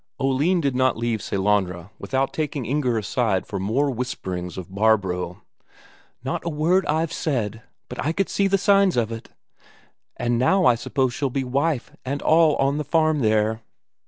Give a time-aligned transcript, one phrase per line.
[0.19, 5.43] Oline did not leave Sellanraa without taking Inger aside for more whisperings of Barbro.
[6.23, 9.29] "Not a word I've said but I could see the signs of it!
[10.17, 13.61] And now I suppose she'll be wife and all on the farm there.